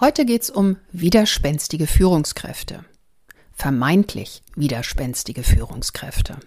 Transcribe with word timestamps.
Heute 0.00 0.24
geht's 0.24 0.48
um 0.48 0.78
widerspenstige 0.92 1.86
Führungskräfte. 1.86 2.86
Vermeintlich 3.52 4.40
widerspenstige 4.56 5.42
Führungskräfte. 5.42 6.38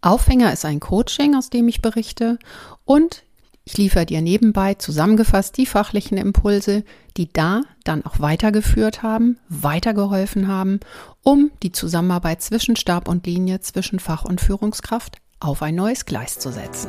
Aufhänger 0.00 0.54
ist 0.54 0.64
ein 0.64 0.80
Coaching, 0.80 1.34
aus 1.34 1.50
dem 1.50 1.68
ich 1.68 1.82
berichte, 1.82 2.38
und 2.86 3.24
ich 3.64 3.76
liefere 3.76 4.06
dir 4.06 4.22
nebenbei 4.22 4.72
zusammengefasst 4.72 5.58
die 5.58 5.66
fachlichen 5.66 6.16
Impulse, 6.16 6.82
die 7.18 7.30
da 7.30 7.60
dann 7.84 8.06
auch 8.06 8.20
weitergeführt 8.20 9.02
haben, 9.02 9.38
weitergeholfen 9.50 10.48
haben, 10.48 10.80
um 11.22 11.50
die 11.62 11.72
Zusammenarbeit 11.72 12.40
zwischen 12.40 12.76
Stab 12.76 13.06
und 13.06 13.26
Linie, 13.26 13.60
zwischen 13.60 13.98
Fach- 13.98 14.24
und 14.24 14.40
Führungskraft 14.40 15.18
auf 15.40 15.60
ein 15.60 15.74
neues 15.74 16.06
Gleis 16.06 16.38
zu 16.38 16.50
setzen. 16.50 16.88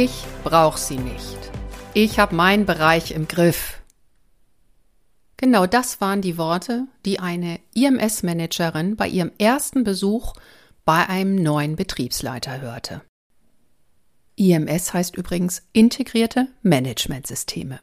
Ich 0.00 0.22
brauche 0.44 0.78
sie 0.78 0.96
nicht. 0.96 1.50
Ich 1.92 2.20
habe 2.20 2.36
meinen 2.36 2.66
Bereich 2.66 3.10
im 3.10 3.26
Griff. 3.26 3.82
Genau 5.36 5.66
das 5.66 6.00
waren 6.00 6.22
die 6.22 6.38
Worte, 6.38 6.86
die 7.04 7.18
eine 7.18 7.58
IMS-Managerin 7.74 8.94
bei 8.94 9.08
ihrem 9.08 9.32
ersten 9.38 9.82
Besuch 9.82 10.34
bei 10.84 11.08
einem 11.08 11.34
neuen 11.34 11.74
Betriebsleiter 11.74 12.60
hörte. 12.60 13.00
IMS 14.36 14.94
heißt 14.94 15.16
übrigens 15.16 15.64
integrierte 15.72 16.46
Managementsysteme. 16.62 17.80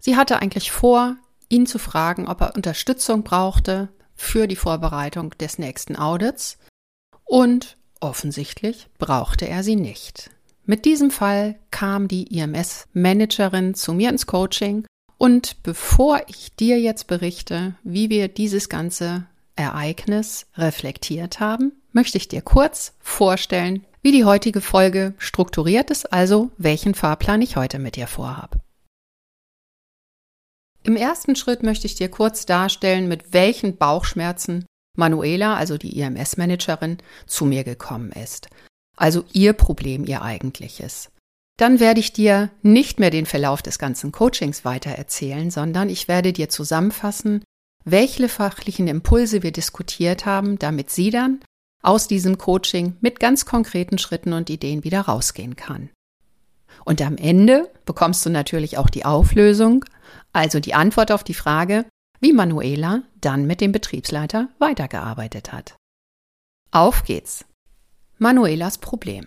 Sie 0.00 0.16
hatte 0.16 0.42
eigentlich 0.42 0.72
vor, 0.72 1.16
ihn 1.48 1.66
zu 1.68 1.78
fragen, 1.78 2.26
ob 2.26 2.40
er 2.40 2.56
Unterstützung 2.56 3.22
brauchte 3.22 3.88
für 4.16 4.48
die 4.48 4.56
Vorbereitung 4.56 5.30
des 5.38 5.60
nächsten 5.60 5.94
Audits 5.94 6.58
und 7.22 7.76
offensichtlich 8.00 8.88
brauchte 8.98 9.46
er 9.46 9.62
sie 9.62 9.76
nicht. 9.76 10.32
Mit 10.70 10.84
diesem 10.84 11.10
Fall 11.10 11.54
kam 11.70 12.08
die 12.08 12.24
IMS-Managerin 12.24 13.72
zu 13.72 13.94
mir 13.94 14.10
ins 14.10 14.26
Coaching 14.26 14.84
und 15.16 15.62
bevor 15.62 16.20
ich 16.26 16.54
dir 16.56 16.78
jetzt 16.78 17.06
berichte, 17.06 17.74
wie 17.84 18.10
wir 18.10 18.28
dieses 18.28 18.68
ganze 18.68 19.24
Ereignis 19.56 20.46
reflektiert 20.56 21.40
haben, 21.40 21.72
möchte 21.92 22.18
ich 22.18 22.28
dir 22.28 22.42
kurz 22.42 22.92
vorstellen, 23.00 23.86
wie 24.02 24.12
die 24.12 24.26
heutige 24.26 24.60
Folge 24.60 25.14
strukturiert 25.16 25.90
ist, 25.90 26.12
also 26.12 26.50
welchen 26.58 26.94
Fahrplan 26.94 27.40
ich 27.40 27.56
heute 27.56 27.78
mit 27.78 27.96
dir 27.96 28.06
vorhabe. 28.06 28.60
Im 30.82 30.96
ersten 30.96 31.34
Schritt 31.34 31.62
möchte 31.62 31.86
ich 31.86 31.94
dir 31.94 32.10
kurz 32.10 32.44
darstellen, 32.44 33.08
mit 33.08 33.32
welchen 33.32 33.78
Bauchschmerzen 33.78 34.66
Manuela, 34.98 35.56
also 35.56 35.78
die 35.78 35.98
IMS-Managerin, 35.98 36.98
zu 37.26 37.46
mir 37.46 37.64
gekommen 37.64 38.12
ist 38.12 38.50
also 38.98 39.24
ihr 39.32 39.52
Problem, 39.52 40.04
ihr 40.04 40.22
eigentliches. 40.22 41.10
Dann 41.56 41.80
werde 41.80 42.00
ich 42.00 42.12
dir 42.12 42.50
nicht 42.62 43.00
mehr 43.00 43.10
den 43.10 43.26
Verlauf 43.26 43.62
des 43.62 43.78
ganzen 43.78 44.12
Coachings 44.12 44.64
weiter 44.64 44.90
erzählen, 44.90 45.50
sondern 45.50 45.88
ich 45.88 46.06
werde 46.06 46.32
dir 46.32 46.48
zusammenfassen, 46.48 47.42
welche 47.84 48.28
fachlichen 48.28 48.86
Impulse 48.86 49.42
wir 49.42 49.52
diskutiert 49.52 50.26
haben, 50.26 50.58
damit 50.58 50.90
sie 50.90 51.10
dann 51.10 51.40
aus 51.82 52.06
diesem 52.06 52.38
Coaching 52.38 52.96
mit 53.00 53.20
ganz 53.20 53.46
konkreten 53.46 53.98
Schritten 53.98 54.32
und 54.32 54.50
Ideen 54.50 54.84
wieder 54.84 55.02
rausgehen 55.02 55.56
kann. 55.56 55.90
Und 56.84 57.02
am 57.02 57.16
Ende 57.16 57.70
bekommst 57.84 58.24
du 58.24 58.30
natürlich 58.30 58.78
auch 58.78 58.90
die 58.90 59.04
Auflösung, 59.04 59.84
also 60.32 60.60
die 60.60 60.74
Antwort 60.74 61.12
auf 61.12 61.24
die 61.24 61.34
Frage, 61.34 61.84
wie 62.20 62.32
Manuela 62.32 63.02
dann 63.20 63.46
mit 63.46 63.60
dem 63.60 63.72
Betriebsleiter 63.72 64.48
weitergearbeitet 64.58 65.52
hat. 65.52 65.76
Auf 66.70 67.04
geht's! 67.04 67.47
Manuelas 68.18 68.78
Problem. 68.78 69.26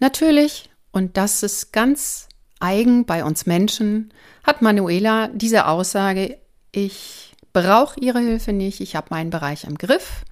Natürlich, 0.00 0.70
und 0.92 1.16
das 1.16 1.42
ist 1.42 1.72
ganz 1.72 2.28
eigen 2.60 3.04
bei 3.04 3.24
uns 3.24 3.46
Menschen, 3.46 4.12
hat 4.44 4.62
Manuela 4.62 5.28
diese 5.28 5.66
Aussage, 5.66 6.38
ich 6.72 7.34
brauche 7.52 7.98
ihre 8.00 8.20
Hilfe 8.20 8.52
nicht, 8.52 8.80
ich 8.80 8.96
habe 8.96 9.08
meinen 9.10 9.30
Bereich 9.30 9.64
im 9.64 9.78
Griff, 9.78 10.24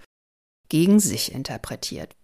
gegen 0.68 1.00
sich 1.00 1.32
interpretiert. 1.32 2.14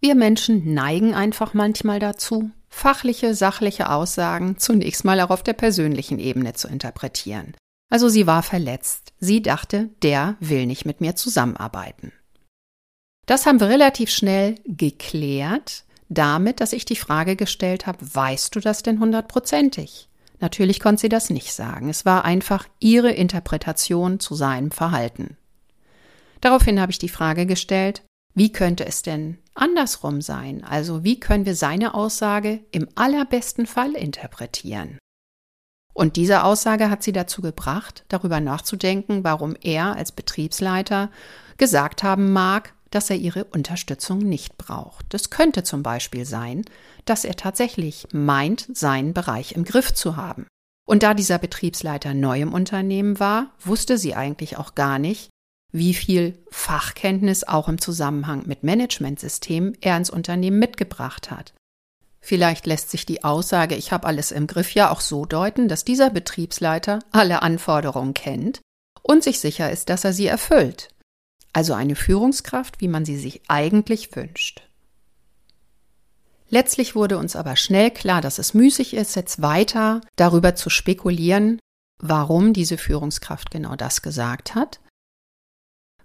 Wir 0.00 0.14
Menschen 0.14 0.74
neigen 0.74 1.14
einfach 1.14 1.54
manchmal 1.54 2.00
dazu, 2.00 2.50
fachliche, 2.68 3.34
sachliche 3.34 3.90
Aussagen 3.90 4.58
zunächst 4.58 5.04
mal 5.04 5.20
auch 5.20 5.30
auf 5.30 5.42
der 5.42 5.52
persönlichen 5.52 6.18
Ebene 6.18 6.54
zu 6.54 6.68
interpretieren. 6.68 7.54
Also 7.88 8.08
sie 8.08 8.26
war 8.26 8.42
verletzt. 8.42 9.12
Sie 9.20 9.42
dachte, 9.42 9.90
der 10.02 10.36
will 10.40 10.66
nicht 10.66 10.86
mit 10.86 11.00
mir 11.00 11.14
zusammenarbeiten. 11.14 12.12
Das 13.32 13.46
haben 13.46 13.60
wir 13.60 13.70
relativ 13.70 14.10
schnell 14.10 14.56
geklärt, 14.66 15.84
damit, 16.10 16.60
dass 16.60 16.74
ich 16.74 16.84
die 16.84 16.96
Frage 16.96 17.34
gestellt 17.34 17.86
habe, 17.86 17.96
weißt 18.14 18.54
du 18.54 18.60
das 18.60 18.82
denn 18.82 19.00
hundertprozentig? 19.00 20.10
Natürlich 20.40 20.80
konnte 20.80 21.00
sie 21.00 21.08
das 21.08 21.30
nicht 21.30 21.54
sagen. 21.54 21.88
Es 21.88 22.04
war 22.04 22.26
einfach 22.26 22.68
ihre 22.78 23.10
Interpretation 23.10 24.20
zu 24.20 24.34
seinem 24.34 24.70
Verhalten. 24.70 25.38
Daraufhin 26.42 26.78
habe 26.78 26.92
ich 26.92 26.98
die 26.98 27.08
Frage 27.08 27.46
gestellt, 27.46 28.02
wie 28.34 28.52
könnte 28.52 28.84
es 28.84 29.00
denn 29.00 29.38
andersrum 29.54 30.20
sein? 30.20 30.62
Also 30.62 31.02
wie 31.02 31.18
können 31.18 31.46
wir 31.46 31.54
seine 31.56 31.94
Aussage 31.94 32.60
im 32.70 32.86
allerbesten 32.96 33.64
Fall 33.64 33.92
interpretieren? 33.92 34.98
Und 35.94 36.16
diese 36.16 36.44
Aussage 36.44 36.90
hat 36.90 37.02
sie 37.02 37.12
dazu 37.12 37.40
gebracht, 37.40 38.04
darüber 38.08 38.40
nachzudenken, 38.40 39.24
warum 39.24 39.56
er 39.62 39.96
als 39.96 40.12
Betriebsleiter 40.12 41.10
gesagt 41.56 42.02
haben 42.02 42.34
mag, 42.34 42.74
dass 42.92 43.10
er 43.10 43.16
ihre 43.16 43.44
Unterstützung 43.44 44.18
nicht 44.18 44.56
braucht. 44.56 45.12
Es 45.14 45.30
könnte 45.30 45.64
zum 45.64 45.82
Beispiel 45.82 46.24
sein, 46.24 46.64
dass 47.04 47.24
er 47.24 47.34
tatsächlich 47.34 48.06
meint, 48.12 48.68
seinen 48.72 49.14
Bereich 49.14 49.52
im 49.52 49.64
Griff 49.64 49.92
zu 49.92 50.16
haben. 50.16 50.46
Und 50.86 51.02
da 51.02 51.14
dieser 51.14 51.38
Betriebsleiter 51.38 52.14
neu 52.14 52.40
im 52.40 52.52
Unternehmen 52.52 53.18
war, 53.18 53.52
wusste 53.60 53.98
sie 53.98 54.14
eigentlich 54.14 54.58
auch 54.58 54.74
gar 54.74 54.98
nicht, 54.98 55.30
wie 55.72 55.94
viel 55.94 56.38
Fachkenntnis 56.50 57.44
auch 57.44 57.68
im 57.68 57.80
Zusammenhang 57.80 58.42
mit 58.46 58.62
Managementsystemen 58.62 59.78
er 59.80 59.96
ins 59.96 60.10
Unternehmen 60.10 60.58
mitgebracht 60.58 61.30
hat. 61.30 61.54
Vielleicht 62.20 62.66
lässt 62.66 62.90
sich 62.90 63.06
die 63.06 63.24
Aussage, 63.24 63.74
ich 63.74 63.90
habe 63.90 64.06
alles 64.06 64.30
im 64.30 64.46
Griff 64.46 64.74
ja 64.74 64.90
auch 64.90 65.00
so 65.00 65.24
deuten, 65.24 65.68
dass 65.68 65.84
dieser 65.84 66.10
Betriebsleiter 66.10 67.00
alle 67.10 67.42
Anforderungen 67.42 68.14
kennt 68.14 68.60
und 69.02 69.24
sich 69.24 69.40
sicher 69.40 69.70
ist, 69.72 69.88
dass 69.88 70.04
er 70.04 70.12
sie 70.12 70.26
erfüllt 70.26 70.91
also 71.52 71.74
eine 71.74 71.96
Führungskraft, 71.96 72.80
wie 72.80 72.88
man 72.88 73.04
sie 73.04 73.16
sich 73.16 73.42
eigentlich 73.48 74.14
wünscht. 74.16 74.62
Letztlich 76.48 76.94
wurde 76.94 77.16
uns 77.16 77.34
aber 77.34 77.56
schnell 77.56 77.90
klar, 77.90 78.20
dass 78.20 78.38
es 78.38 78.52
müßig 78.52 78.94
ist, 78.94 79.16
jetzt 79.16 79.40
weiter 79.40 80.02
darüber 80.16 80.54
zu 80.54 80.68
spekulieren, 80.68 81.58
warum 81.98 82.52
diese 82.52 82.76
Führungskraft 82.76 83.50
genau 83.50 83.74
das 83.74 84.02
gesagt 84.02 84.54
hat. 84.54 84.80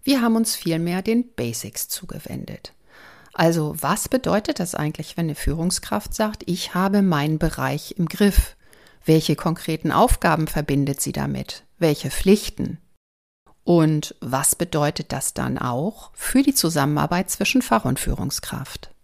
Wir 0.04 0.22
haben 0.22 0.38
uns 0.38 0.56
vielmehr 0.56 1.02
den 1.02 1.34
Basics 1.34 1.90
zugewendet. 1.90 2.74
Also 3.34 3.76
was 3.80 4.08
bedeutet 4.08 4.62
das 4.62 4.74
eigentlich, 4.74 5.18
wenn 5.18 5.26
eine 5.26 5.36
Führungskraft 5.36 6.14
sagt, 6.14 6.44
ich 6.46 6.74
habe 6.74 7.02
meinen 7.02 7.40
Bereich 7.40 7.96
im 7.98 8.08
Griff? 8.08 8.56
Welche 9.04 9.36
konkreten 9.36 9.92
Aufgaben 9.92 10.48
verbindet 10.48 11.02
sie 11.02 11.12
damit? 11.12 11.66
Welche 11.78 12.10
Pflichten? 12.10 12.80
Und 13.68 14.16
was 14.22 14.56
bedeutet 14.56 15.12
das 15.12 15.34
dann 15.34 15.58
auch 15.58 16.12
für 16.14 16.42
die 16.42 16.54
Zusammenarbeit 16.54 17.30
zwischen 17.30 17.62
Fach- 17.62 17.84
und 17.84 18.00
Führungskraft? 18.00 18.96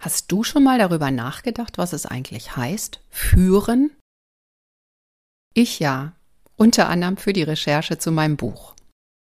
Hast 0.00 0.32
du 0.32 0.42
schon 0.42 0.64
mal 0.64 0.78
darüber 0.78 1.10
nachgedacht, 1.10 1.76
was 1.76 1.92
es 1.92 2.06
eigentlich 2.06 2.56
heißt, 2.56 3.00
führen? 3.10 3.90
Ich 5.52 5.80
ja, 5.80 6.14
unter 6.56 6.88
anderem 6.88 7.18
für 7.18 7.34
die 7.34 7.42
Recherche 7.42 7.98
zu 7.98 8.10
meinem 8.10 8.38
Buch. 8.38 8.74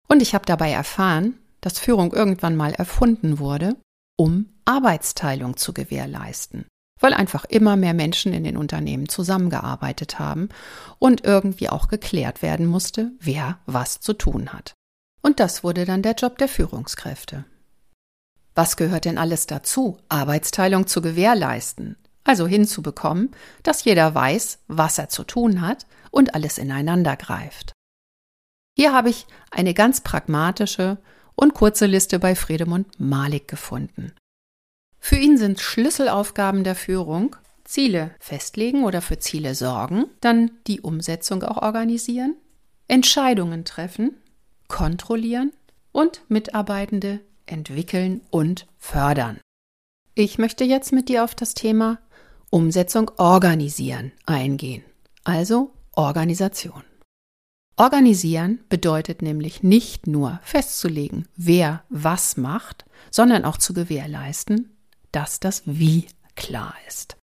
Und 0.07 0.21
ich 0.21 0.33
habe 0.33 0.45
dabei 0.45 0.71
erfahren, 0.71 1.37
dass 1.59 1.77
Führung 1.77 2.13
irgendwann 2.13 2.55
mal 2.55 2.73
erfunden 2.73 3.37
wurde, 3.39 3.75
um 4.17 4.47
Arbeitsteilung 4.63 5.57
zu 5.57 5.73
gewährleisten. 5.73 6.67
Weil 7.01 7.13
einfach 7.13 7.43
immer 7.45 7.75
mehr 7.75 7.93
Menschen 7.93 8.31
in 8.31 8.45
den 8.45 8.55
Unternehmen 8.55 9.09
zusammengearbeitet 9.09 10.19
haben 10.19 10.47
und 10.99 11.25
irgendwie 11.25 11.67
auch 11.67 11.89
geklärt 11.89 12.41
werden 12.41 12.65
musste, 12.65 13.11
wer 13.19 13.59
was 13.65 13.99
zu 13.99 14.13
tun 14.13 14.53
hat. 14.53 14.73
Und 15.21 15.39
das 15.39 15.63
wurde 15.63 15.85
dann 15.85 16.01
der 16.01 16.13
Job 16.13 16.37
der 16.37 16.47
Führungskräfte. 16.47 17.43
Was 18.55 18.77
gehört 18.77 19.05
denn 19.05 19.17
alles 19.17 19.47
dazu, 19.47 19.97
Arbeitsteilung 20.09 20.87
zu 20.87 21.01
gewährleisten? 21.01 21.97
Also 22.23 22.47
hinzubekommen, 22.47 23.31
dass 23.63 23.83
jeder 23.83 24.13
weiß, 24.13 24.59
was 24.67 24.97
er 24.97 25.09
zu 25.09 25.23
tun 25.23 25.61
hat 25.61 25.87
und 26.11 26.35
alles 26.35 26.57
ineinander 26.57 27.15
greift. 27.15 27.73
Hier 28.77 28.93
habe 28.93 29.09
ich 29.09 29.25
eine 29.49 29.73
ganz 29.73 30.01
pragmatische 30.01 30.97
und 31.35 31.53
kurze 31.53 31.87
Liste 31.87 32.19
bei 32.19 32.35
Friedemund 32.35 32.99
Malik 32.99 33.47
gefunden. 33.47 34.13
Für 35.03 35.17
ihn 35.17 35.37
sind 35.37 35.59
Schlüsselaufgaben 35.59 36.63
der 36.63 36.75
Führung 36.75 37.35
Ziele 37.65 38.11
festlegen 38.19 38.83
oder 38.83 39.01
für 39.01 39.17
Ziele 39.17 39.55
sorgen, 39.55 40.05
dann 40.21 40.51
die 40.67 40.81
Umsetzung 40.81 41.43
auch 41.43 41.57
organisieren, 41.61 42.35
Entscheidungen 42.87 43.65
treffen, 43.65 44.15
kontrollieren 44.67 45.51
und 45.91 46.21
Mitarbeitende 46.29 47.19
entwickeln 47.45 48.21
und 48.29 48.67
fördern. 48.77 49.39
Ich 50.13 50.37
möchte 50.37 50.63
jetzt 50.63 50.93
mit 50.93 51.09
dir 51.09 51.23
auf 51.23 51.33
das 51.33 51.55
Thema 51.55 51.99
Umsetzung 52.49 53.09
organisieren 53.17 54.11
eingehen, 54.25 54.83
also 55.23 55.73
Organisation. 55.93 56.83
Organisieren 57.75 58.59
bedeutet 58.69 59.21
nämlich 59.21 59.63
nicht 59.63 60.05
nur 60.05 60.39
festzulegen, 60.43 61.27
wer 61.35 61.83
was 61.89 62.37
macht, 62.37 62.85
sondern 63.09 63.45
auch 63.45 63.57
zu 63.57 63.73
gewährleisten, 63.73 64.69
dass 65.11 65.39
das 65.39 65.63
Wie 65.65 66.07
klar 66.35 66.73
ist. 66.87 67.17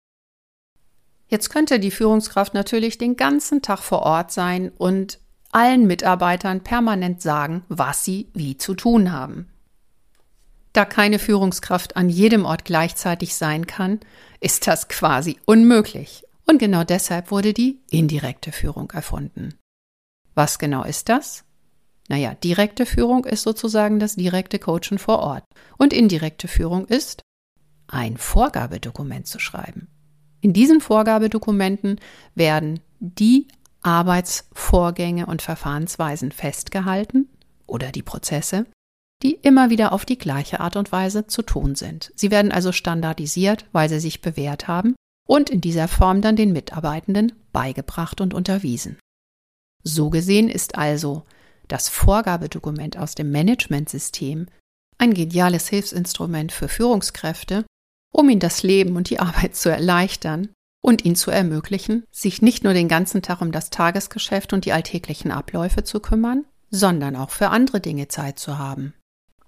Jetzt 1.28 1.50
könnte 1.50 1.78
die 1.78 1.90
Führungskraft 1.90 2.54
natürlich 2.54 2.98
den 2.98 3.16
ganzen 3.16 3.60
Tag 3.60 3.80
vor 3.80 4.00
Ort 4.00 4.32
sein 4.32 4.70
und 4.78 5.18
allen 5.52 5.86
Mitarbeitern 5.86 6.62
permanent 6.62 7.22
sagen, 7.22 7.64
was 7.68 8.04
sie 8.04 8.28
wie 8.34 8.56
zu 8.56 8.74
tun 8.74 9.12
haben. 9.12 9.48
Da 10.72 10.84
keine 10.84 11.18
Führungskraft 11.18 11.96
an 11.96 12.08
jedem 12.08 12.44
Ort 12.44 12.64
gleichzeitig 12.64 13.34
sein 13.34 13.66
kann, 13.66 14.00
ist 14.40 14.66
das 14.66 14.88
quasi 14.88 15.38
unmöglich. 15.46 16.24
Und 16.46 16.58
genau 16.58 16.84
deshalb 16.84 17.30
wurde 17.30 17.52
die 17.52 17.80
indirekte 17.90 18.52
Führung 18.52 18.90
erfunden. 18.92 19.54
Was 20.34 20.58
genau 20.58 20.84
ist 20.84 21.08
das? 21.08 21.44
Naja, 22.08 22.34
direkte 22.34 22.86
Führung 22.86 23.26
ist 23.26 23.42
sozusagen 23.42 23.98
das 23.98 24.16
direkte 24.16 24.58
Coachen 24.58 24.98
vor 24.98 25.18
Ort. 25.18 25.44
Und 25.76 25.92
indirekte 25.92 26.48
Führung 26.48 26.86
ist, 26.86 27.20
ein 27.88 28.16
Vorgabedokument 28.16 29.26
zu 29.26 29.38
schreiben. 29.38 29.88
In 30.40 30.52
diesen 30.52 30.80
Vorgabedokumenten 30.80 32.00
werden 32.34 32.80
die 33.00 33.48
Arbeitsvorgänge 33.82 35.26
und 35.26 35.42
Verfahrensweisen 35.42 36.32
festgehalten 36.32 37.28
oder 37.66 37.90
die 37.90 38.02
Prozesse, 38.02 38.66
die 39.22 39.34
immer 39.34 39.70
wieder 39.70 39.92
auf 39.92 40.04
die 40.04 40.18
gleiche 40.18 40.60
Art 40.60 40.76
und 40.76 40.92
Weise 40.92 41.26
zu 41.26 41.42
tun 41.42 41.74
sind. 41.74 42.12
Sie 42.14 42.30
werden 42.30 42.52
also 42.52 42.72
standardisiert, 42.72 43.66
weil 43.72 43.88
sie 43.88 44.00
sich 44.00 44.20
bewährt 44.20 44.68
haben 44.68 44.94
und 45.26 45.50
in 45.50 45.60
dieser 45.60 45.88
Form 45.88 46.22
dann 46.22 46.36
den 46.36 46.52
Mitarbeitenden 46.52 47.32
beigebracht 47.52 48.20
und 48.20 48.34
unterwiesen. 48.34 48.98
So 49.82 50.10
gesehen 50.10 50.48
ist 50.48 50.76
also 50.76 51.24
das 51.66 51.88
Vorgabedokument 51.88 52.96
aus 52.96 53.14
dem 53.14 53.30
Managementsystem 53.30 54.46
ein 54.98 55.14
geniales 55.14 55.68
Hilfsinstrument 55.68 56.50
für 56.52 56.68
Führungskräfte, 56.68 57.64
um 58.12 58.28
ihnen 58.28 58.40
das 58.40 58.62
Leben 58.62 58.96
und 58.96 59.10
die 59.10 59.20
Arbeit 59.20 59.56
zu 59.56 59.70
erleichtern 59.70 60.48
und 60.80 61.04
ihnen 61.04 61.16
zu 61.16 61.30
ermöglichen, 61.30 62.04
sich 62.10 62.42
nicht 62.42 62.64
nur 62.64 62.72
den 62.72 62.88
ganzen 62.88 63.22
Tag 63.22 63.40
um 63.40 63.52
das 63.52 63.70
Tagesgeschäft 63.70 64.52
und 64.52 64.64
die 64.64 64.72
alltäglichen 64.72 65.30
Abläufe 65.30 65.84
zu 65.84 66.00
kümmern, 66.00 66.44
sondern 66.70 67.16
auch 67.16 67.30
für 67.30 67.48
andere 67.48 67.80
Dinge 67.80 68.08
Zeit 68.08 68.38
zu 68.38 68.58
haben. 68.58 68.94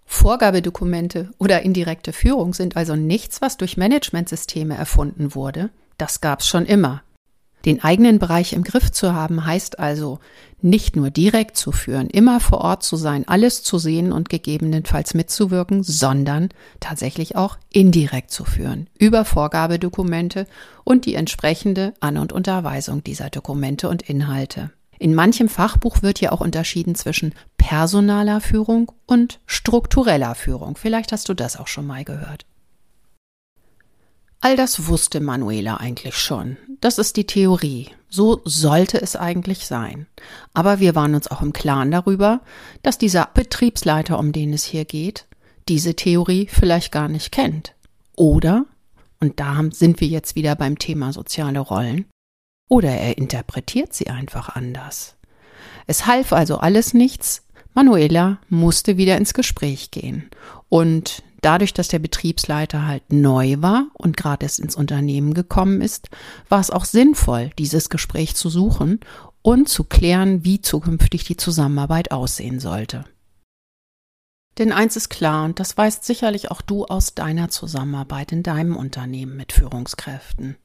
Vorgabedokumente 0.07 1.31
oder 1.39 1.62
indirekte 1.62 2.12
Führung 2.12 2.53
sind 2.53 2.77
also 2.77 2.97
nichts, 2.97 3.41
was 3.41 3.57
durch 3.57 3.77
Managementsysteme 3.77 4.77
erfunden 4.77 5.35
wurde. 5.37 5.71
Das 5.99 6.21
gab's 6.21 6.49
schon 6.49 6.67
immer. 6.67 7.03
Den 7.65 7.83
eigenen 7.83 8.19
Bereich 8.19 8.53
im 8.53 8.65
Griff 8.65 8.91
zu 8.91 9.15
haben, 9.15 9.45
heißt 9.45 9.79
also, 9.79 10.19
nicht 10.62 10.97
nur 10.97 11.11
direkt 11.11 11.57
zu 11.57 11.73
führen, 11.73 12.09
immer 12.09 12.41
vor 12.41 12.61
Ort 12.61 12.83
zu 12.83 12.97
sein, 12.97 13.27
alles 13.27 13.62
zu 13.62 13.79
sehen 13.79 14.12
und 14.12 14.29
gegebenenfalls 14.29 15.15
mitzuwirken, 15.15 15.83
sondern 15.83 16.51
tatsächlich 16.81 17.37
auch 17.37 17.57
indirekt 17.71 18.31
zu 18.31 18.45
führen, 18.45 18.89
über 18.99 19.25
Vorgabedokumente 19.25 20.47
und 20.85 21.07
die 21.07 21.15
entsprechende 21.15 21.95
An- 22.01 22.19
und 22.19 22.33
Unterweisung 22.33 23.03
dieser 23.05 23.31
Dokumente 23.31 23.89
und 23.89 24.03
Inhalte. 24.03 24.71
In 24.99 25.15
manchem 25.15 25.49
Fachbuch 25.49 26.03
wird 26.03 26.21
ja 26.21 26.31
auch 26.31 26.43
unterschieden 26.43 26.95
zwischen 26.95 27.35
personaler 27.56 28.43
Führung 28.43 28.93
und 29.06 29.41
struktureller 29.47 30.35
Führung. 30.35 30.77
Vielleicht 30.77 31.13
hast 31.13 31.31
du 31.31 31.35
das 31.35 31.56
auch 31.56 31.69
schon 31.69 31.87
mal 31.87 32.05
gehört. 32.05 32.45
All 34.43 34.57
das 34.57 34.87
wusste 34.87 35.21
Manuela 35.21 35.77
eigentlich 35.77 36.17
schon. 36.17 36.57
Das 36.81 36.99
ist 36.99 37.17
die 37.17 37.27
Theorie. 37.27 37.91
So 38.09 38.41
sollte 38.45 39.01
es 39.01 39.15
eigentlich 39.15 39.67
sein. 39.67 40.07
Aber 40.55 40.81
wir 40.81 40.95
waren 40.95 41.15
uns 41.15 41.31
auch 41.31 41.43
im 41.43 41.53
Klaren 41.53 41.91
darüber, 41.91 42.41
dass 42.83 42.97
dieser 42.97 43.29
Betriebsleiter, 43.35 44.19
um 44.19 44.33
den 44.33 44.55
es 44.55 44.65
hier 44.65 44.87
geht, 44.87 45.27
diese 45.69 45.95
Theorie 45.95 46.49
vielleicht 46.51 46.91
gar 46.91 47.09
nicht 47.09 47.33
kennt. 47.33 47.75
Oder, 48.17 48.65
und 49.21 49.39
da 49.41 49.63
sind 49.71 50.01
wir 50.01 50.09
jetzt 50.09 50.35
wieder 50.37 50.57
beim 50.57 50.79
Thema 50.79 51.13
soziale 51.13 51.61
Rollen, 51.61 52.07
oder 52.69 52.91
er 52.91 53.19
interpretiert 53.19 53.93
sie 53.93 54.09
einfach 54.09 54.49
anders. 54.49 55.17
Es 55.87 56.07
half 56.07 56.33
also 56.33 56.59
alles 56.59 56.95
nichts. 56.95 57.47
Manuela 57.75 58.39
musste 58.49 58.97
wieder 58.97 59.17
ins 59.17 59.35
Gespräch 59.35 59.91
gehen. 59.91 60.31
Und 60.69 61.23
dadurch, 61.41 61.75
dass 61.75 61.89
der 61.89 61.99
Betriebsleiter 61.99 62.87
halt 62.87 63.13
neu 63.13 63.57
war 63.59 63.89
und 63.95 64.17
gerade 64.17 64.45
erst 64.45 64.61
ins 64.61 64.77
Unternehmen 64.77 65.35
gekommen 65.35 65.81
ist, 65.81 66.09
war 66.49 66.61
es 66.61 66.71
auch 66.71 66.85
sinnvoll, 66.85 67.51
dieses 67.59 67.91
Gespräch 67.91 68.35
zu 68.35 68.49
suchen 68.49 69.01
und 69.43 69.69
zu 69.69 69.85
klären, 69.85 70.45
wie 70.45 70.61
zukünftig 70.61 71.25
die 71.25 71.37
Zusammenarbeit 71.37 72.13
aussehen 72.13 72.61
sollte. 72.61 73.05
Denn 74.59 74.73
eins 74.73 74.97
ist 74.97 75.09
klar, 75.09 75.45
und 75.45 75.59
das 75.59 75.77
weißt 75.77 76.05
sicherlich 76.05 76.51
auch 76.51 76.61
du 76.61 76.85
aus 76.85 77.15
deiner 77.15 77.49
Zusammenarbeit 77.49 78.33
in 78.33 78.43
deinem 78.43 78.77
Unternehmen 78.77 79.37
mit 79.37 79.53
Führungskräften. 79.53 80.57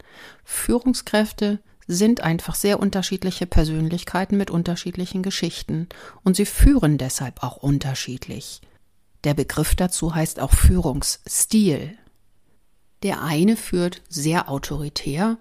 Führungskräfte 0.43 1.59
sind 1.87 2.21
einfach 2.21 2.55
sehr 2.55 2.79
unterschiedliche 2.79 3.45
Persönlichkeiten 3.45 4.37
mit 4.37 4.49
unterschiedlichen 4.49 5.23
Geschichten 5.23 5.87
und 6.23 6.35
sie 6.35 6.45
führen 6.45 6.97
deshalb 6.97 7.43
auch 7.43 7.57
unterschiedlich. 7.57 8.61
Der 9.25 9.33
Begriff 9.33 9.75
dazu 9.75 10.13
heißt 10.13 10.39
auch 10.39 10.53
Führungsstil. 10.53 11.97
Der 13.01 13.23
eine 13.23 13.57
führt 13.57 14.03
sehr 14.07 14.49
autoritär, 14.49 15.37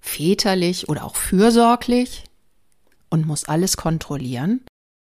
väterlich 0.00 0.88
oder 0.88 1.04
auch 1.04 1.16
fürsorglich 1.16 2.24
und 3.10 3.26
muss 3.26 3.44
alles 3.44 3.76
kontrollieren. 3.76 4.60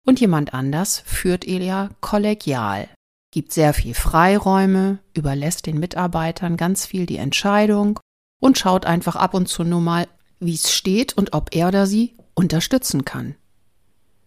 Und 0.07 0.21
jemand 0.21 0.55
anders 0.55 1.03
führt 1.05 1.45
eher 1.45 1.91
kollegial, 2.01 2.89
gibt 3.33 3.53
sehr 3.53 3.75
viel 3.75 3.95
Freiräume, 3.95 5.01
überlässt 5.15 5.67
den 5.67 5.81
Mitarbeitern 5.81 6.57
ganz 6.57 6.87
viel 6.87 7.07
die 7.07 7.17
Entscheidung 7.17 7.99
und 8.41 8.59
schaut 8.59 8.87
einfach 8.87 9.17
ab 9.17 9.35
und 9.35 9.49
zu 9.49 9.65
nur 9.65 9.81
mal, 9.81 10.07
wie 10.39 10.55
es 10.55 10.73
steht 10.73 11.15
und 11.15 11.33
ob 11.33 11.55
er 11.55 11.69
oder 11.69 11.87
sie 11.87 12.15
unterstützen 12.35 13.05
kann. 13.05 13.35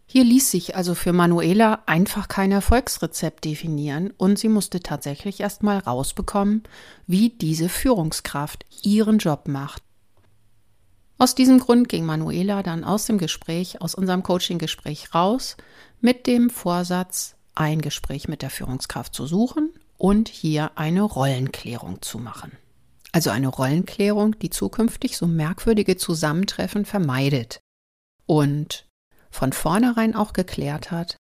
Hier 0.09 0.23
ließ 0.23 0.49
sich 0.49 0.77
also 0.77 0.95
für 0.95 1.11
Manuela 1.11 1.83
einfach 1.85 2.29
kein 2.29 2.53
Erfolgsrezept 2.53 3.43
definieren 3.43 4.13
und 4.15 4.39
sie 4.39 4.47
musste 4.47 4.79
tatsächlich 4.79 5.41
erst 5.41 5.63
mal 5.63 5.79
rausbekommen, 5.79 6.63
wie 7.07 7.29
diese 7.29 7.67
Führungskraft 7.67 8.65
ihren 8.83 9.17
Job 9.17 9.49
macht. 9.49 9.83
Aus 11.17 11.35
diesem 11.35 11.59
Grund 11.59 11.89
ging 11.89 12.05
Manuela 12.05 12.63
dann 12.63 12.85
aus 12.85 13.05
dem 13.05 13.17
Gespräch, 13.17 13.81
aus 13.81 13.95
unserem 13.95 14.23
Coaching-Gespräch 14.23 15.13
raus 15.13 15.57
mit 15.99 16.25
dem 16.25 16.49
Vorsatz, 16.49 17.35
ein 17.53 17.81
Gespräch 17.81 18.29
mit 18.29 18.41
der 18.41 18.49
Führungskraft 18.49 19.13
zu 19.13 19.27
suchen 19.27 19.73
und 19.97 20.29
hier 20.29 20.71
eine 20.75 21.01
Rollenklärung 21.01 22.01
zu 22.01 22.17
machen. 22.17 22.53
Also 23.11 23.29
eine 23.29 23.47
Rollenklärung, 23.47 24.39
die 24.39 24.51
zukünftig 24.51 25.17
so 25.17 25.27
merkwürdige 25.27 25.97
Zusammentreffen 25.97 26.85
vermeidet 26.85 27.59
und 28.25 28.86
von 29.29 29.53
vornherein 29.53 30.15
auch 30.15 30.33
geklärt 30.33 30.91
hat, 30.91 31.17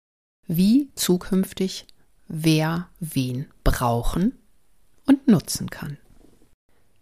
wie 0.47 0.91
zukünftig 0.95 1.87
wer 2.27 2.89
wen 3.01 3.47
brauchen 3.65 4.39
und 5.07 5.29
nutzen 5.29 5.71
kann. 5.71 5.99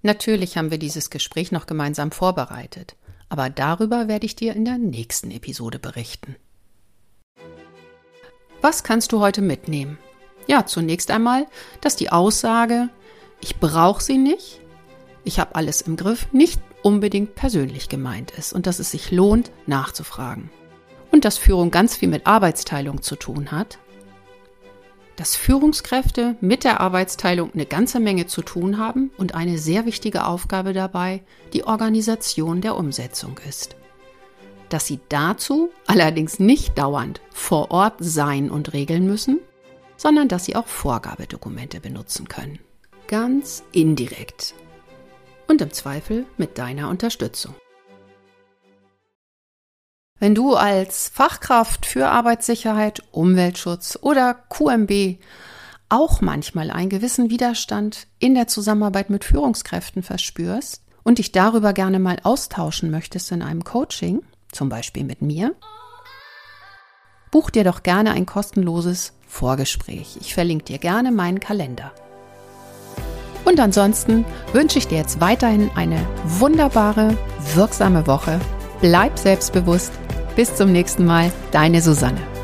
Natürlich 0.02 0.56
haben 0.56 0.70
wir 0.70 0.78
dieses 0.78 1.10
Gespräch 1.10 1.52
noch 1.52 1.66
gemeinsam 1.66 2.12
vorbereitet, 2.12 2.96
aber 3.28 3.50
darüber 3.50 4.08
werde 4.08 4.26
ich 4.26 4.36
dir 4.36 4.54
in 4.54 4.64
der 4.64 4.78
nächsten 4.78 5.30
Episode 5.30 5.78
berichten. 5.78 6.36
Was 8.60 8.82
kannst 8.82 9.12
du 9.12 9.20
heute 9.20 9.40
mitnehmen? 9.40 9.98
Ja, 10.46 10.66
zunächst 10.66 11.10
einmal, 11.10 11.46
dass 11.80 11.94
die 11.94 12.10
Aussage, 12.10 12.88
ich 13.40 13.56
brauche 13.56 14.02
sie 14.02 14.18
nicht, 14.18 14.60
ich 15.24 15.38
habe 15.38 15.54
alles 15.54 15.82
im 15.82 15.96
Griff 15.96 16.32
nicht 16.32 16.60
unbedingt 16.82 17.34
persönlich 17.34 17.88
gemeint 17.88 18.30
ist 18.32 18.52
und 18.52 18.66
dass 18.66 18.78
es 18.78 18.90
sich 18.90 19.10
lohnt, 19.10 19.50
nachzufragen. 19.66 20.50
Und 21.18 21.24
dass 21.24 21.36
Führung 21.36 21.72
ganz 21.72 21.96
viel 21.96 22.08
mit 22.08 22.28
Arbeitsteilung 22.28 23.02
zu 23.02 23.16
tun 23.16 23.50
hat. 23.50 23.80
Dass 25.16 25.34
Führungskräfte 25.34 26.36
mit 26.40 26.62
der 26.62 26.78
Arbeitsteilung 26.78 27.52
eine 27.52 27.66
ganze 27.66 27.98
Menge 27.98 28.28
zu 28.28 28.40
tun 28.40 28.78
haben 28.78 29.10
und 29.18 29.34
eine 29.34 29.58
sehr 29.58 29.84
wichtige 29.84 30.26
Aufgabe 30.26 30.72
dabei 30.72 31.24
die 31.52 31.64
Organisation 31.64 32.60
der 32.60 32.76
Umsetzung 32.76 33.40
ist. 33.48 33.74
Dass 34.68 34.86
sie 34.86 35.00
dazu 35.08 35.70
allerdings 35.88 36.38
nicht 36.38 36.78
dauernd 36.78 37.20
vor 37.32 37.72
Ort 37.72 37.94
sein 37.98 38.48
und 38.48 38.72
regeln 38.72 39.04
müssen, 39.04 39.40
sondern 39.96 40.28
dass 40.28 40.44
sie 40.44 40.54
auch 40.54 40.68
Vorgabedokumente 40.68 41.80
benutzen 41.80 42.28
können. 42.28 42.60
Ganz 43.08 43.64
indirekt 43.72 44.54
und 45.48 45.60
im 45.62 45.72
Zweifel 45.72 46.26
mit 46.36 46.58
deiner 46.58 46.88
Unterstützung. 46.88 47.56
Wenn 50.20 50.34
du 50.34 50.56
als 50.56 51.08
Fachkraft 51.14 51.86
für 51.86 52.08
Arbeitssicherheit, 52.08 53.02
Umweltschutz 53.12 53.98
oder 54.00 54.34
QMB 54.34 55.18
auch 55.88 56.20
manchmal 56.20 56.70
einen 56.70 56.90
gewissen 56.90 57.30
Widerstand 57.30 58.08
in 58.18 58.34
der 58.34 58.48
Zusammenarbeit 58.48 59.10
mit 59.10 59.24
Führungskräften 59.24 60.02
verspürst 60.02 60.82
und 61.04 61.18
dich 61.18 61.32
darüber 61.32 61.72
gerne 61.72 62.00
mal 62.00 62.18
austauschen 62.24 62.90
möchtest 62.90 63.30
in 63.30 63.42
einem 63.42 63.62
Coaching, 63.62 64.22
zum 64.50 64.68
Beispiel 64.68 65.04
mit 65.04 65.22
mir, 65.22 65.54
buch 67.30 67.50
dir 67.50 67.64
doch 67.64 67.82
gerne 67.82 68.10
ein 68.10 68.26
kostenloses 68.26 69.12
Vorgespräch. 69.26 70.18
Ich 70.20 70.34
verlinke 70.34 70.64
dir 70.64 70.78
gerne 70.78 71.12
meinen 71.12 71.38
Kalender. 71.38 71.92
Und 73.44 73.60
ansonsten 73.60 74.24
wünsche 74.52 74.78
ich 74.78 74.88
dir 74.88 74.98
jetzt 74.98 75.20
weiterhin 75.20 75.70
eine 75.74 76.04
wunderbare, 76.24 77.16
wirksame 77.54 78.06
Woche. 78.06 78.40
Bleib 78.80 79.18
selbstbewusst. 79.18 79.92
Bis 80.38 80.54
zum 80.54 80.70
nächsten 80.70 81.04
Mal, 81.04 81.32
deine 81.50 81.82
Susanne. 81.82 82.37